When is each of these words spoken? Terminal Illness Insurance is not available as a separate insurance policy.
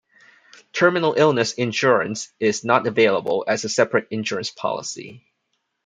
Terminal 0.73 1.13
Illness 1.15 1.53
Insurance 1.53 2.33
is 2.39 2.63
not 2.65 2.87
available 2.87 3.45
as 3.47 3.65
a 3.65 3.69
separate 3.69 4.07
insurance 4.09 4.49
policy. 4.49 5.23